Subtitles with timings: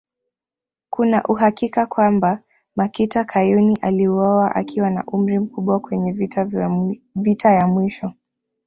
[0.89, 2.41] Kuna uhakika kwamba
[2.75, 6.11] Makita Kayuni aliuawa akiwa na umri mkubwa kwenye
[7.15, 8.13] vita ya mwisho